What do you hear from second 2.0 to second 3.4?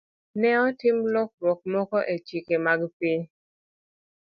e chike mag piny.